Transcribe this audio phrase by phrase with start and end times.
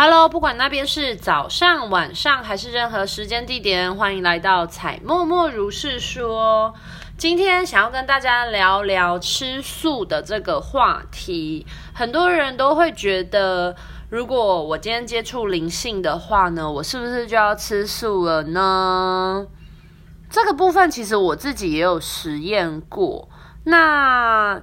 [0.00, 6.72] Hello，不管那边是早上、晚上还是任何时间地点，欢迎来到采默默如是说。
[7.16, 11.66] 今天想要跟大家聊聊吃素的这个话题。
[11.92, 13.74] 很多人都会觉得，
[14.08, 19.48] 如果我今天接触灵性的话呢，我是不是就要吃素了呢？
[20.30, 23.28] 这个部分其实我自己也有实验过。
[23.64, 24.62] 那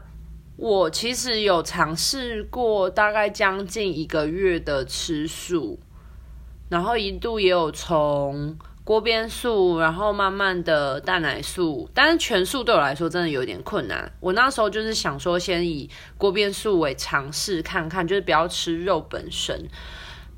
[0.58, 5.78] 我其实有尝试过大概将近一个月的吃素，
[6.70, 14.10] 然后一度也有从锅边素，然后慢慢的蛋奶素，但是全素对我来说真的有点困难。
[14.22, 19.68] 我那时候就是想说，先以锅边素为尝试看看，就是不要吃肉本身。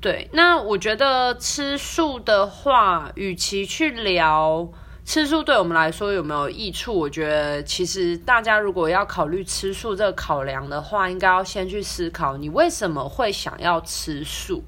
[0.00, 4.68] 对，那我觉得吃素的话，与其去聊。
[5.08, 6.92] 吃素对我们来说有没有益处？
[6.92, 14.62] 我觉得其实大家如果要考虑吃素这个考量的话，应该要先去思考你为什么会想要吃素。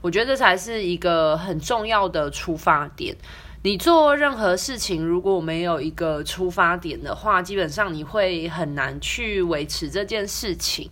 [0.00, 3.16] 我觉得这才是一个很重要的出发点。
[3.62, 10.90] 你做任何事情，如果没有一个出发点的话，基本上你会很难去维持这件事情。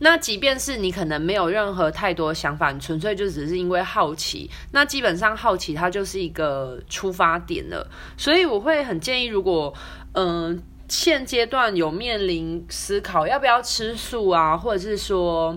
[0.00, 7.88] 那即便是你可能没有任何太多想法，你纯粹就只是因为好奇，那基本上好奇它就是一个出发点了。
[8.16, 9.72] 所以我会很建议，如果
[10.14, 15.56] 嗯、现阶段有面临思考要不要吃素啊，或者是说。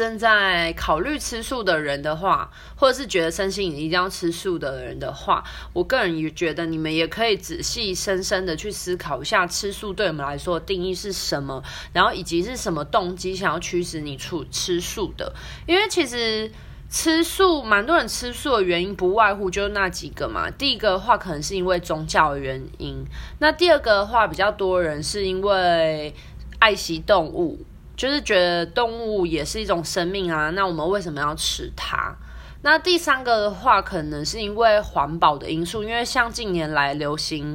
[0.00, 11.62] 正在考虑吃素的人的话，或者是觉得身心一定要吃素的人的话，我个人也觉得你们也可以仔细深深的去思考一下，吃素对我们来说的定义是什么，
[11.92, 15.34] 然后以及是什么动机想要驱使你出吃素的。
[15.66, 16.50] 因为其实
[16.88, 20.50] 吃素，蛮多人吃素的原因不外乎就那几个嘛。
[20.50, 23.04] 第一个的话，可能是因为宗教的原因；
[23.40, 26.14] 那第二个的话，比较多人是因为
[26.58, 27.66] 爱惜动物。
[28.00, 32.16] 就是觉得动物也是一种生命啊，那我们为什么要吃它？
[32.62, 37.54] 那第三个的话，可能是因为环保的因素，因为像近年来流行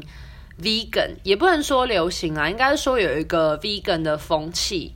[0.61, 4.93] vegan，也不能说流行啊，应该是说有一个 vegan 的风气，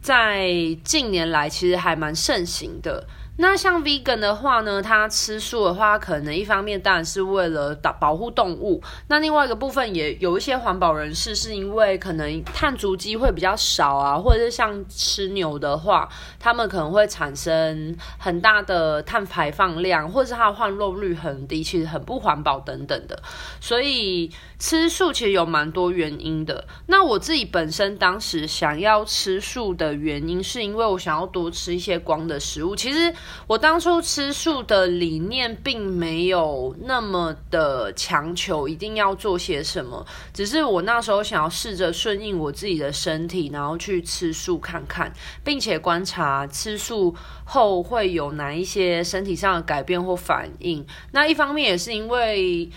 [0.00, 0.48] 在
[0.82, 3.06] 近年来其实还蛮盛行的。
[3.38, 16.06] 那像 vegan 的话呢，他吃素的话，可能一方面当然是为了保保护动物，那另外一个部分也有一些环保人士是因为可能碳足迹会比较少啊，或者是像吃牛的话，
[16.38, 23.20] 他们可能会产生很大的碳排放量，或者是它的换肉率很低，其实很不环保等等的，
[23.60, 26.66] 所以吃素其实有蛮多原因的。
[26.86, 33.12] 那我自己本身当时想要吃素的原因，是因为我想要多吃一些光的食物，其实。
[33.46, 45.12] 我当初吃素的理念并没有那么的强求，一定要做些什么，只是我那时候想要试着顺应我自己的身体，然后去吃素看看，
[45.44, 50.86] 并且观察吃素后会有哪一些身体上的改变或反应。
[51.10, 52.70] 那一方面也是因为。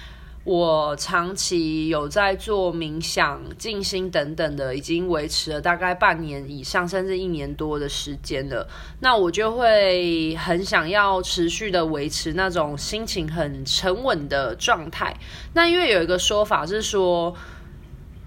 [0.45, 8.67] 我长期有在做冥想、静心等等的，已经维持了大概半年以上，甚至一年多的时间了。
[8.99, 15.17] 那我就会很想要持续的维持那种心情很沉稳的状态。
[15.53, 17.35] 那因为有一个说法是说，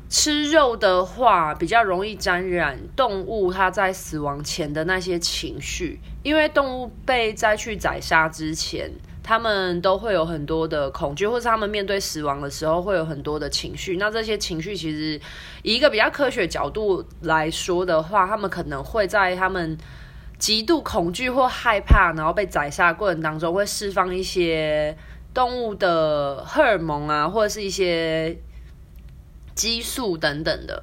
[0.08, 8.90] 吃肉的话比较容易沾染动物它在死亡前的那些情绪，因为动物被摘去宰杀之前。
[9.28, 13.98] 他们都会有很多的恐惧，或是他们面对死亡的时候会有很多的情绪。
[13.98, 15.20] 那这些情绪其实
[15.62, 19.76] 以一个比较科学角度来说的话，他们可能会在他们
[20.38, 24.96] 极度恐惧或害怕，然后被宰杀过程当中，会释放一些
[25.34, 28.34] 动物的荷尔蒙啊，或者是一些
[29.54, 30.82] 激素等等的。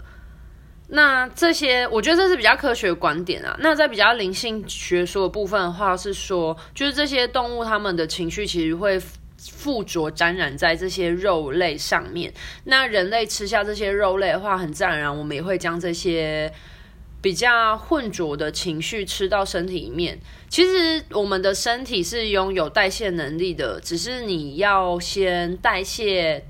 [0.87, 3.57] 那这些，我觉得这是比较科学的观点啊。
[3.59, 9.01] 那在比较灵性学说的部分的话，是说，就是这些动物它们的情绪其实会
[9.39, 12.31] 附着沾染在这些肉类上面。
[12.65, 16.53] 那人类吃下这些肉类的话，很自然而然，我们也会将这些
[17.19, 20.19] 比较混浊的情绪吃到身体里面。
[20.49, 26.45] 其实我们的身体是拥有代谢能力的，只是你要先代谢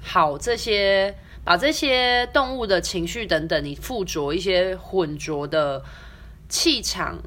[0.00, 1.16] 好这些。
[1.48, 5.82] 把这些动物的情绪等等，你附着一些混浊的
[6.46, 7.18] 气场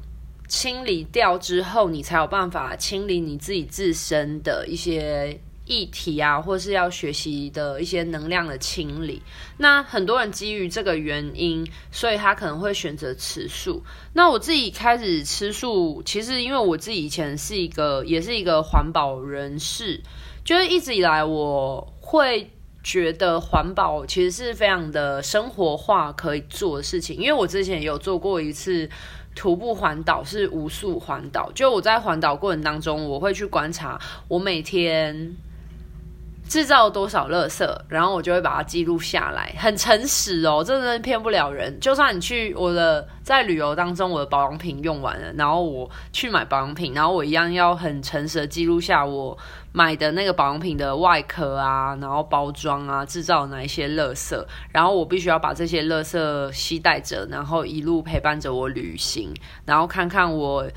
[0.46, 9.20] 清理掉之后，你才有办法清理你自己自身的一些议题啊，或是要学习的一些能量的清理。
[9.56, 13.82] 那很多人基于这个原因，所以他可能会选择吃素。
[14.12, 20.00] 那我自己开始吃素，其实因为我自己以前是一个，也是一个环保人士，
[20.44, 22.48] 就是一直以来我会。
[22.82, 28.88] 觉得环保其实是非常的生活化可以做的事情，因为我之前有做过一次
[29.34, 35.36] 徒步环岛是无数环岛，就我在环岛过程当中，我会去观察我每天。
[36.52, 41.80] 制造多少垃圾，然后我就会把它记录下来，很诚实哦，真的骗不了人。
[41.80, 49.34] 就算你去我的在旅游当中，我的保养品用完了，然后我去买保养品，然后我一样要很诚实的记录下我
[49.72, 54.38] 买的那个保养品的外壳啊，然后包装啊，制造哪一些垃圾，
[54.72, 59.32] 然后我必须要把这些垃圾携带着，然后一路陪伴着我旅行，
[59.64, 60.68] 然后看看我，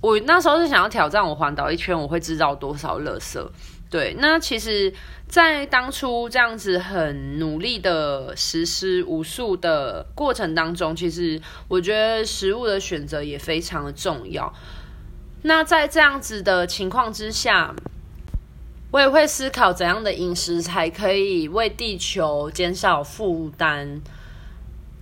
[0.00, 3.40] 我那时候是想要挑战我环岛一圈，我会制造多少垃圾。
[3.88, 4.92] 对，那其实，
[5.28, 14.52] 在当初这样子很努力的实施无数的过程当中，其实我觉得食物的选择也非常的重要。
[15.42, 17.74] 那在这样子的情况之下，
[18.90, 24.00] 我也会思考怎样的饮食才可以为地球减少负担。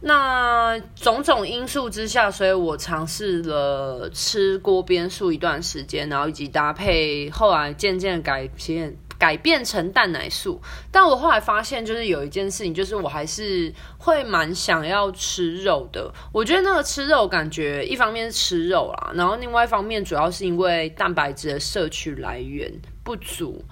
[0.07, 10.61] 那种种因素之下，所以我尝试了吃锅边素一段时间，然后以及搭配，后来渐渐改变改变成蛋奶素。
[10.93, 16.13] 但我后来发现，就是有一件事情，就是我还是会蛮想要吃肉的。
[16.33, 22.71] 我觉得那个吃肉感觉，一方面是吃肉啦，然后另外一方面主要是因为蛋白质的摄取来源
[23.03, 23.65] 不足，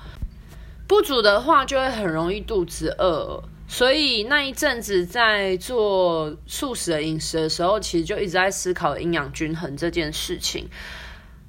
[0.88, 3.42] 不足的话就会很容易肚子饿。
[3.72, 10.68] 所以那一阵子在做素食的饮食的时候，其实就一直在思考营养均衡这件事情。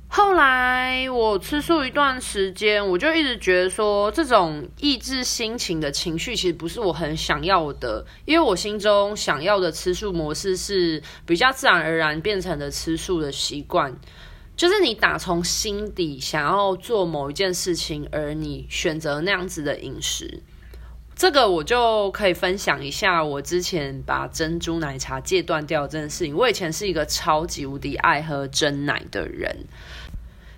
[0.08, 13.94] 后来我吃素一段时间，我就一直觉得说，这种抑制心情的情绪其实不是我很想要的，因为我心中想要的吃素模式是比较自然而然变成的吃素的习惯，
[14.56, 20.42] 就是你打从心底想要做某一件事情，而你选择那样子的饮食。
[21.16, 26.36] 这个我就可以分享一下，我之前把珍珠奶茶戒断掉这件事情。
[26.36, 29.56] 我以前是一个超级无敌爱喝真奶的人。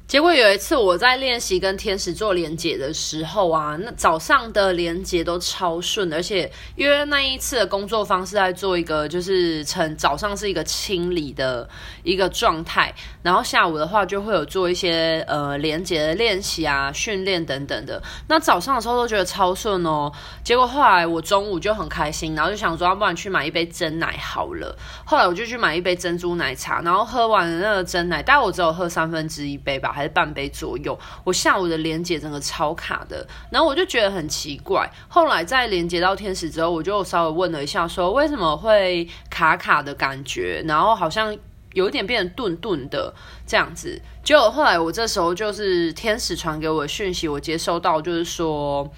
[0.07, 11.67] 结果有一次我在练习跟天使做连结的时候啊，那早上的连结都超顺，而且因为那一次的工作方式在做一个就是成早上是一个清理的
[12.03, 12.93] 一个状态，
[13.23, 17.99] 然后下午的话就会有做一些呃连结的练习啊、训练等等的。
[18.27, 20.11] 那早上的时候都觉得超顺哦，
[20.43, 24.77] 结果后来我中午就很开心，然后就想说要不然去买一杯珍奶好了。
[25.03, 29.93] 后来我就去买一杯珍珠奶茶，然后喝完了那个珍奶，但我只有喝三分之一杯吧。
[29.95, 34.91] 还是半杯左右，我下午的连接整个超卡的，然后我就觉得很奇怪。
[35.07, 41.35] 后来在连接到天使之后，我就稍微问了一下，说为什么会卡卡的感觉，然后好像
[41.73, 43.13] 有一点变得顿顿的
[43.47, 44.01] 这样子。
[44.23, 48.91] 结果后来我这时候就是天使传给我的讯息，我接收到就是说，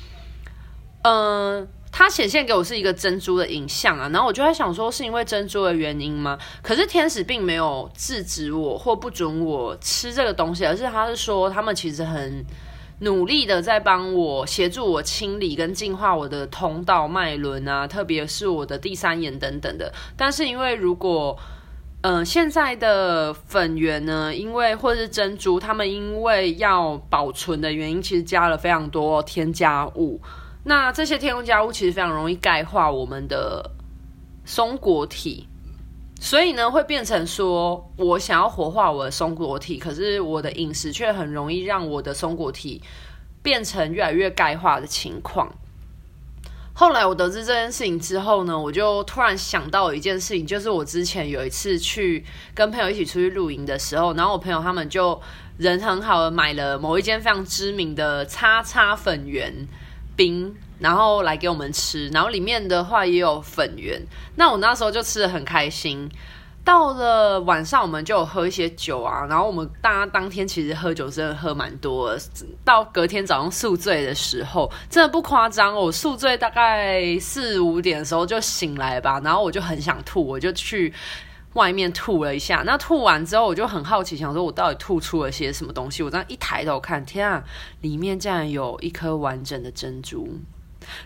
[1.04, 1.68] 嗯、
[2.00, 6.38] 它显现给我是一个珍珠的影像啊，然后我就在想说，是因为珍珠的原因吗？
[6.62, 12.46] 可是天使并没有制止我或不准我吃这个东西，而是他是说他们其实很
[13.00, 19.92] 努力的在帮我协助我清理跟净化我的通道脉轮啊，特别是我的第三眼等等的。
[20.16, 21.36] 但是因为如果
[22.02, 30.22] 嗯、呃、现在的粉圆呢，因为或是珍珠，他们因为要保存的原因，其实加了非常多添加物。
[30.70, 33.72] 那这些添加物其实非常容易钙化我们的
[34.44, 35.48] 松果体，
[36.20, 42.82] 所以呢，会变成说我想要活化我的松果体，可是我的饮食却很容易让我的松果体
[43.42, 45.50] 变成越来越钙化的情况。
[46.74, 55.22] 后来我得知这件事情之后呢，我就突然想到一件事情，就是我之前有一次去跟朋友一起出去露营的时候，然后我朋友他们就
[55.58, 59.66] 人很好的买了某一间非常知名的叉叉粉圆。
[60.18, 64.02] 冰，然后来给我们吃，然后里面的话也有粉圆。
[64.36, 66.10] 那我那时候就吃得很开心。
[66.66, 72.14] 到了晚上，我们就有喝一些酒啊，然后我们大家当天其实喝酒真的喝蛮多。
[72.66, 80.94] 到隔天早上宿醉的时候，真的不夸张，我宿醉大概四五点的时候就醒来吧，然后我就很想吐，我就去。
[81.54, 86.04] 外面吐了一下，那吐完之后我就很好奇，想说我到底吐出了些什么东西。
[86.04, 87.44] 我这样一抬头看，天啊，
[87.82, 90.38] 里面竟然有一颗完整的珍珠，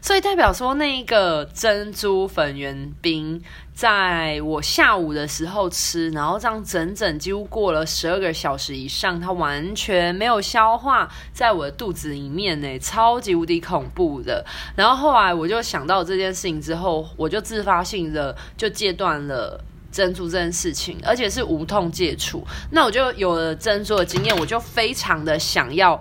[0.02, 3.42] 所以代表说那一个珍珠粉圆冰，
[3.74, 14.46] 在我下午的时候吃，然后这样整整几乎过了十二个小时以上，它完全没有消化在我的肚子里面呢，超级无敌恐怖的。
[14.76, 19.64] 然后后来我就想到这件事情之后，我就自发性的就戒断了。
[19.92, 26.00] 珍珠这件事情，而且是无痛戒除，那我就有了珍珠的经验，我就非常的想要，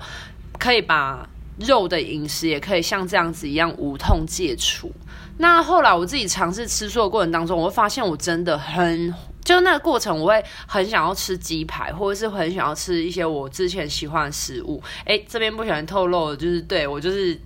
[0.58, 1.28] 可以把
[1.58, 4.90] 肉的饮食也可以像这样子一样无痛戒除。
[5.38, 14.82] 那后来我自己尝试吃素的过程当中，我会发现我真的很就那个过程，我会很想要吃鸡排，或者是很想要吃一些我之前喜欢的食物。
[15.06, 17.38] 哎，这边不喜欢透露，就是对我就是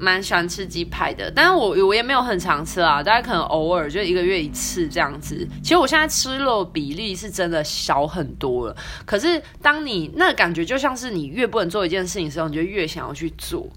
[0.00, 5.46] 蛮喜欢吃鸡排的，但是我我也没有很常吃啊，大概可能偶尔就一个月一次这样子。
[5.62, 13.68] 其实我现在吃肉比例是真的小很多了，可是当你那感觉就像是你越不能做一件事情的时候，你就越想要去做，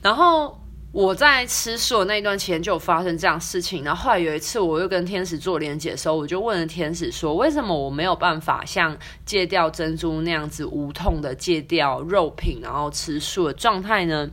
[0.00, 0.58] 然后。
[0.94, 14.28] 我在吃素的那一段期间就有发生这样事情，然后后来有一次我又跟天使做连结的时候，我就问了天使说：为什么我没有办法像戒掉珍珠那样子无痛的戒掉肉品，然后吃素的状态呢？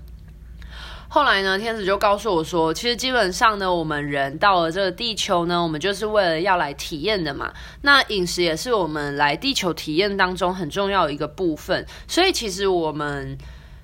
[1.12, 7.52] 后来呢，天使就告诉我说，其实基本上呢，我们人到了这个地球呢，我们就是为了要来体验的嘛。
[7.82, 13.38] 那饮食也是我们来地球体验当中很重要的一个部分，所以其实我们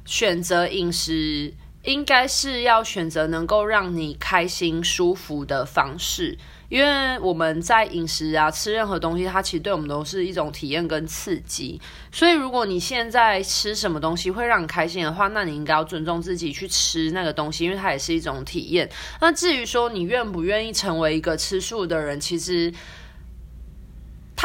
[0.05, 1.53] 选择饮食。
[1.85, 6.35] 应该是要选择能够让你开心、舒服的方式，
[6.69, 11.79] 因为我们在饮食啊，吃任何东西，它其实对我们都是一种体验跟刺激。
[12.11, 18.89] 所以，如果你现在吃什么东西会让你开心的话，那你应该要尊重自己去吃那个东西，因为它也是一种体验。
[19.21, 22.73] 那至于说你愿不愿意成为一个吃素的人，其实。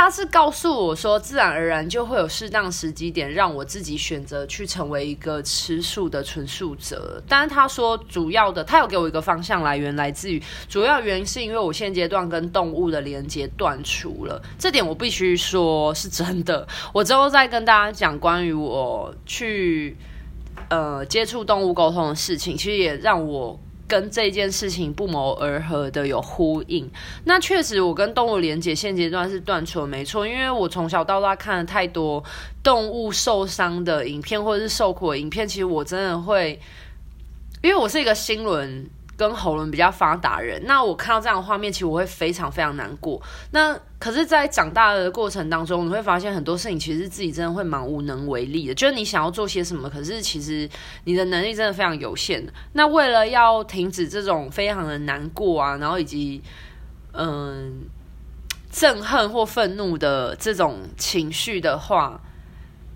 [0.00, 7.22] 他是告诉我说，自然而然就会有适当时机点，让我自己选择去成为一个吃素的纯素者。
[7.28, 16.66] 但是他说，主要的他有给我一个方向来源，来自于主要原因是因为我现阶段跟动物的连接断除了，这点我必须说是真的。
[16.94, 19.94] 我之后再跟大家讲关于我去
[20.70, 23.60] 呃接触动物沟通的事情，其实也让我。
[23.90, 26.88] 跟这件事情不谋而合的有呼应，
[27.24, 32.22] 那确实我跟动物连结现阶段是断除了，没错，因为我从小到大看了太多
[32.62, 36.60] 动物受伤的影片或者是受苦的影片，其实我真的会，
[37.62, 38.88] 因为我是一个心轮。
[39.20, 43.20] 跟喉咙比较发达人，那我看到这样的画面，其实我会非常非常难过。
[43.50, 48.74] 那可是，在长大的过程当中，你会发现很多事情其实自己真的会蛮无能为力的。
[48.74, 50.66] 就是你想要做些什么，可是其实
[51.04, 52.42] 你的能力真的非常有限。
[52.72, 56.40] 那为了要停止这种非常的难过啊，然后以及
[57.12, 57.82] 嗯
[58.72, 62.18] 憎恨或愤怒的这种情绪的话。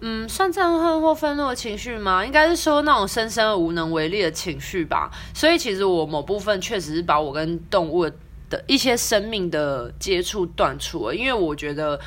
[0.06, 2.22] 嗯，算憎恨或愤怒的情绪吗？
[2.26, 5.10] 应该是说那种深深无能为力的情绪吧。
[5.32, 8.04] 所以其实我某部分确实是把我跟动物
[8.50, 11.98] 的一些生命的接触断除了，因为我觉得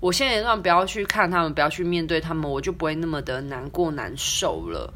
[0.00, 4.90] 我现在让不要去看他们，不要去面对他们，我就不会那么的难过难受了。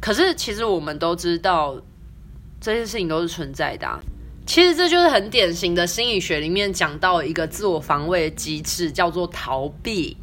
[0.00, 1.78] 可是其实我们都知道
[2.58, 4.00] 这些事情都是存在的。
[4.46, 10.16] 其实这就是很典型的心理学里面讲到一个自我防卫机制，叫做逃避。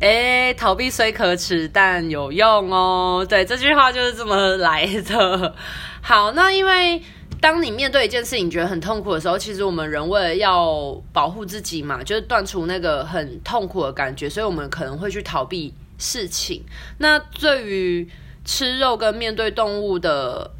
[0.00, 3.26] 诶，逃避虽可耻，但有用哦。
[3.28, 5.54] 对，这句话就是这么来的。
[6.02, 7.02] 好，那因为
[7.40, 16.62] 当你面对一件事情，觉得很痛苦的时候，其实我们人为了要保护自己嘛，就是断除那个很痛苦的感觉，所以我们可能会去逃避事情。
[16.98, 18.08] 那对于
[18.44, 20.50] 吃肉跟面对动物的。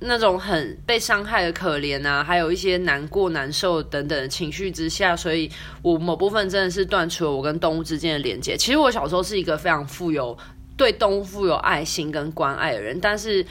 [0.00, 5.50] 那种很被伤害的可怜啊，还有一些难过、难受等等的情绪之下，所以
[5.80, 8.54] 我某部分真的是断除了我跟动物之间的连接。
[8.58, 10.36] 其实我小时候是一个非常富有
[10.76, 13.44] 对动物富有爱心跟关爱的人，但是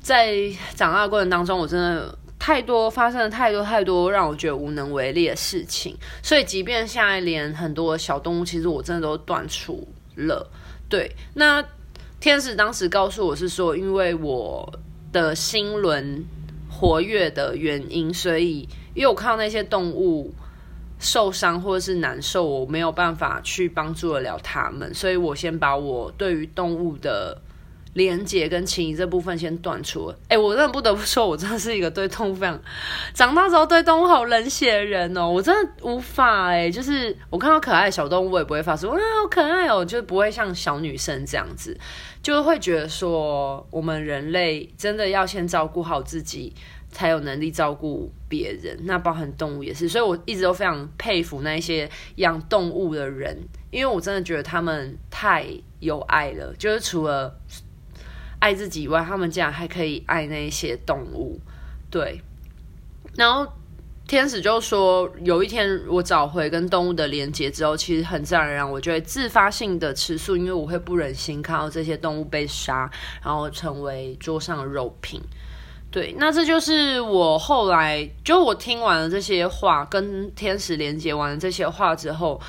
[0.00, 0.34] 在
[0.74, 10.50] 长大的过程当中，我真的太多发生了太多太多让我觉得无能为力的事情，所以即便现在连很多小动物，其实我真的都断除了。
[10.88, 11.62] 对，那
[12.18, 14.72] 天使当时告诉我是说，因为我。
[15.16, 16.22] 的心轮
[16.68, 20.30] 活跃的原因，所以因为我看到那些动物
[20.98, 27.40] 受伤或者是难受，我没有办法去帮助得了他们，所以我先把我对于动物的
[27.96, 30.18] 连接跟情谊这部分先断除了。
[30.28, 32.60] 哎、我真的不得不说，我真的是一个对动物非常
[33.14, 41.74] 长大之后对动物好冷血的人哦，我真的无法哎、就是我看到可爱的小动物，我也不会发出哇好可爱哦，就是不会像小女生这样子。
[42.22, 46.52] 就会觉得说，我们人类真的要先照顾好自己，
[46.90, 48.76] 才有能力照顾别人。
[48.82, 53.38] 那包含动物也是，所以我一直都非常佩服那些养动物的人，
[53.70, 55.46] 因为我真的觉得他们太
[55.78, 56.52] 有爱了。
[56.58, 57.32] 就是除了
[58.40, 61.40] 爱自己以外，他们竟然还可以爱那些动物。
[61.90, 62.20] 对，
[63.16, 63.50] 然后。
[64.08, 72.88] 天使就说，有一天我找回跟动物的连接之后，其实很自然而然，我就会自发性的吃素，因为我会不忍心看到这些动物被杀，
[73.20, 75.20] 然后成为桌上的肉品。
[75.90, 82.40] 对，那这就是我后来，就我听完了这些话，跟天使连接完这些话之后，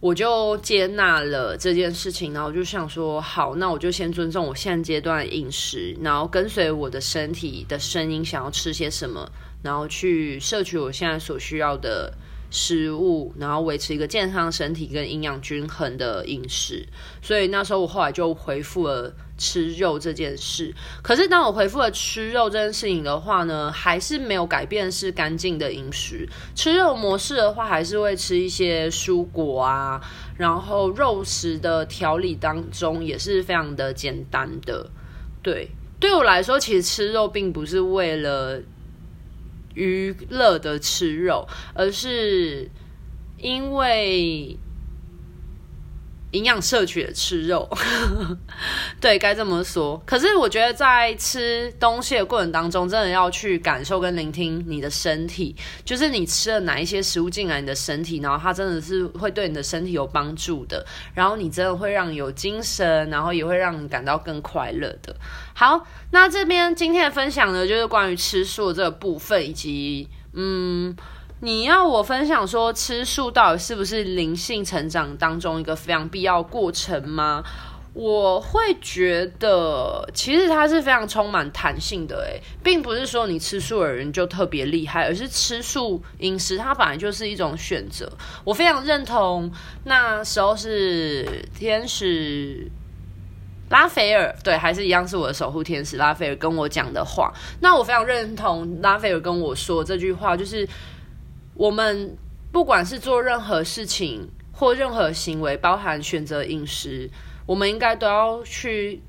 [0.00, 9.30] 我就接纳了这件事情，然后就想说，好，那我就先尊重我现阶段饮食，然后跟随我的身体的声音，想要吃些什么。
[9.62, 12.10] 然后去摄取我现在所需要的
[12.50, 16.82] 食物，然后维持一个健康身体跟营养均衡的饮食。
[17.20, 20.72] 所以那时候我后来就恢复了吃肉这件事。
[21.02, 26.28] 可是当我回复了吃肉这件事情的话呢，还是没有改变是干净的饮食。
[26.54, 30.00] 吃肉模式的话，还是会吃一些蔬果啊，
[30.36, 34.88] 然后肉食的调理当中也是非常的简单的。
[35.42, 35.68] 对，
[35.98, 38.60] 对我来说，其实吃肉并不是为了。
[39.72, 42.68] 娱乐的吃肉，而是
[43.38, 44.58] 因为
[46.32, 47.68] 营养摄取的吃肉，
[49.00, 50.00] 对，该这么说。
[50.06, 65.16] 可是我觉得在吃东西的过程当中，真的要去感受跟聆听你的身体，就是你吃了哪一些食物进来你的身体，然后它真的是会对你的身体有帮助的，然后你真的会让你有精神，然后也会让你感到更快乐的。
[65.54, 70.96] 好，那这边今天的分享呢，就是关于吃素的这个部分，以及嗯。
[71.42, 77.42] 你要我分享说吃素到底是不是灵性成长当中一个非常必要过程吗？
[77.94, 88.12] 我会觉得其实它是非常充满弹性的，诶，并不是说你吃素的人就特别厉害，而是吃素饮食它本来就是一种选择。
[88.44, 89.50] 我非常认同
[89.84, 92.70] 那时候是天使
[93.70, 97.32] 拉斐尔，对，还是一样是我的守护天使拉斐尔跟我讲的话。
[97.60, 100.68] 那我非常认同拉斐尔跟我说这句话，就是。
[101.60, 102.16] 我们
[102.50, 107.10] 不管是做任何事情或任何行为，包含选择饮食，
[107.44, 109.02] 我们应该都要去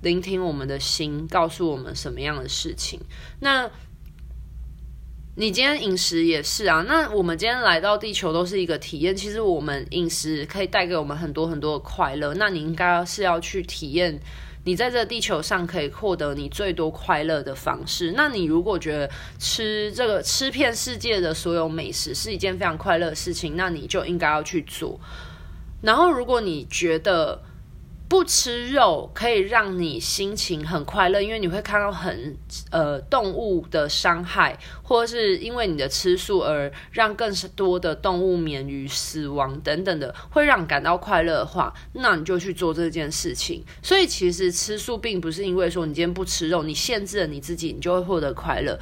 [0.00, 2.98] 聆听我们的心，告诉我们什么样的事情。
[3.40, 3.70] 那
[5.36, 6.82] 你今天饮食也是啊。
[6.88, 9.14] 那我们今天来到地球都是一个体验。
[9.14, 12.32] 其实我们饮食可以带给我们很多很多的快乐。
[12.32, 14.18] 那你应该是要去体验。
[14.64, 18.12] 你在这地球上可以获得你最多快乐的方式。
[18.14, 25.00] 那你如果觉得吃这个吃遍世界的所有美食是一件非常快乐的事情，那你就应该要去做。
[25.82, 27.42] 然后，如果你觉得，
[28.10, 32.36] 不吃肉可以让你心情很快乐，因为你会看到很
[32.72, 43.64] 呃动物的伤害，或者是因为你的吃素而让更多的动物免于死亡等等的，会让你感到快乐的话，那你就去做这件事情。
[43.80, 48.76] 所以其实吃素并不是因为说你今天不吃肉，你限制了你自己，你就会获得快乐。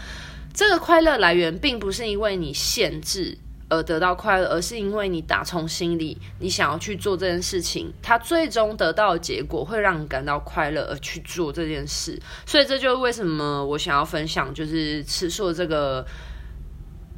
[0.55, 3.37] 这个快乐来源并不是因为你限制。
[3.69, 12.19] 而得到快乐，而是因为你打从心里，你想要去做这件事情，它最终得到的结果会让你感到快乐，而去做这件事。
[12.47, 16.07] 所以这就是为什么我想要分享，就是吃素这个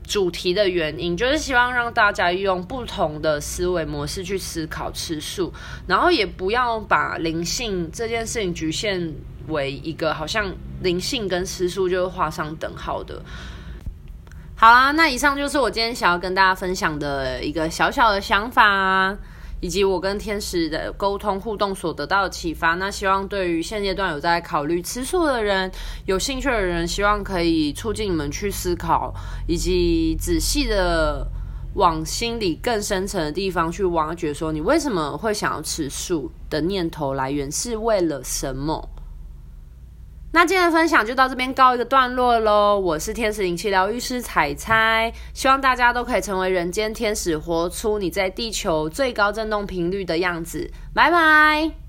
[0.03, 5.53] 主题的原因，就是希望让大家用不同的思维模式去思考吃素，
[5.87, 9.15] 然后也不要把灵性这件事情局限
[9.47, 13.23] 为一个好像灵性跟吃素就是画上等号的。
[14.61, 19.17] 好啊，那以上就是我今天想要跟大家分享的一个小小的想法，
[19.59, 22.75] 以及我跟天使的沟通互动所得到的启发。
[22.75, 25.73] 那希望对于现阶段有在考虑吃素的人、
[26.05, 29.15] 有兴趣的人，希望可以促进你们去思考，
[29.49, 31.27] 以及仔细的
[31.77, 38.87] 往心里更深层的地方去挖掘，说你为什么会想要吃素的念头来源是为了什么？
[40.33, 42.79] 那今天的分享就到这边告一个段落喽。
[42.79, 50.71] 我是天使灵气疗愈师彩彩，希望大家都可以成为人间天使，活出你在地球最高振动频率的样子。
[50.95, 51.80] 拜拜。